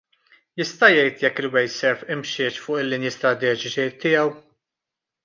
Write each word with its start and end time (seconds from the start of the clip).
Jista' 0.59 0.87
jgħid 0.93 1.19
jekk 1.25 1.41
il-Wasteserv 1.43 2.09
imxietx 2.15 2.63
fuq 2.63 2.81
il-linji 2.85 3.13
strateġiċi 3.17 3.87
tiegħu? 4.05 4.35